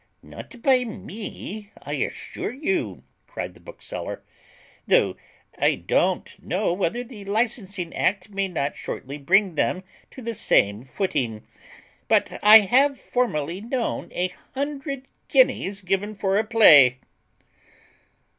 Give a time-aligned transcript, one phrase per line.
[0.23, 4.23] "Not by me, I assure you," cried the bookseller,
[4.87, 5.15] "though
[5.59, 10.81] I don't know whether the licensing act may not shortly bring them to the same
[10.81, 11.45] footing;
[12.07, 16.97] but I have formerly known a hundred guineas given for a play."